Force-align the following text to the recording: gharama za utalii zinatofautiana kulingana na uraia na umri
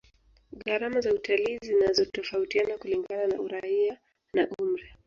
gharama 0.65 1.01
za 1.01 1.13
utalii 1.13 1.57
zinatofautiana 1.63 2.77
kulingana 2.77 3.27
na 3.27 3.41
uraia 3.41 3.97
na 4.33 4.47
umri 4.61 4.83